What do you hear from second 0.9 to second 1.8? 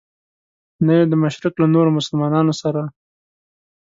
یې د مشرق له